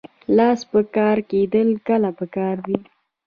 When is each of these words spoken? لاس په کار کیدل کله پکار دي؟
لاس 0.37 0.59
په 0.71 0.79
کار 0.95 1.17
کیدل 1.31 1.69
کله 1.87 2.09
پکار 2.19 2.55
دي؟ 2.67 2.77